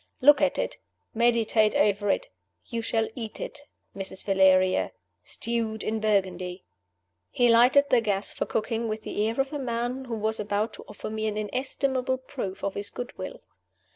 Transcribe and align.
"Look 0.19 0.41
at 0.41 0.57
it; 0.57 0.77
meditate 1.13 1.75
over 1.75 2.09
it. 2.09 2.25
You 2.65 2.81
shall 2.81 3.07
eat 3.13 3.39
it, 3.39 3.59
Mrs. 3.95 4.23
Valeria, 4.25 4.93
stewed 5.23 5.83
in 5.83 5.99
Burgundy!" 5.99 6.65
He 7.29 7.49
lighted 7.49 7.85
the 7.91 8.01
gas 8.01 8.33
for 8.33 8.47
cooking 8.47 8.87
with 8.87 9.03
the 9.03 9.27
air 9.27 9.39
of 9.39 9.53
a 9.53 9.59
man 9.59 10.05
who 10.05 10.15
was 10.15 10.39
about 10.39 10.73
to 10.73 10.83
offer 10.87 11.11
me 11.11 11.27
an 11.27 11.37
inestimable 11.37 12.17
proof 12.17 12.63
of 12.63 12.73
his 12.73 12.89
good 12.89 13.15
will. 13.19 13.43